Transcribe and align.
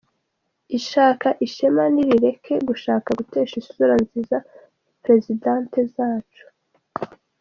Ishaka 0.77 1.27
Ishema 1.45 1.83
nirireke 1.93 2.53
gushaka 2.67 3.09
gutesha 3.19 3.55
isura 3.61 3.95
nziza 4.03 4.37
Prezidante 5.03 5.79
zacu. 5.95 6.45